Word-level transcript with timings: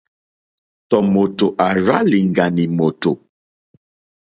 Tɔ̀ 0.89 1.01
mòtò 1.13 1.45
àrzá 1.67 1.97
lìɡànì 2.11 2.63
mòtò. 2.77 3.11